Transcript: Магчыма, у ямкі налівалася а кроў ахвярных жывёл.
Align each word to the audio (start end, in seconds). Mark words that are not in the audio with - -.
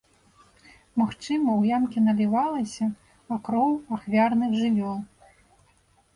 Магчыма, 1.01 1.57
у 1.63 1.67
ямкі 1.77 2.03
налівалася 2.07 2.89
а 3.35 3.39
кроў 3.49 3.71
ахвярных 4.01 4.59
жывёл. 4.65 4.99